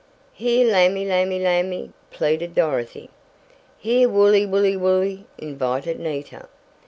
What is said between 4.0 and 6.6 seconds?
woolly, woolly, woolly!" invited Nita.